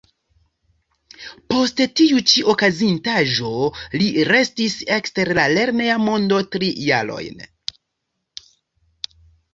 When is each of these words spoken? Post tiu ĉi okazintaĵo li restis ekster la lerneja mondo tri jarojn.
Post 1.53 1.81
tiu 1.99 2.21
ĉi 2.31 2.45
okazintaĵo 2.53 3.51
li 4.03 4.07
restis 4.31 4.79
ekster 4.97 5.31
la 5.41 5.47
lerneja 5.57 6.01
mondo 6.09 6.41
tri 6.57 6.71
jarojn. 6.91 7.45